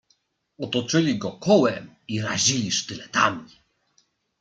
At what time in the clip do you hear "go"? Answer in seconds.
1.17-1.31